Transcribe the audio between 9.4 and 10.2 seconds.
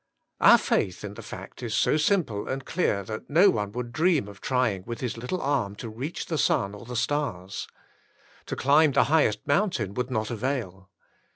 mountain would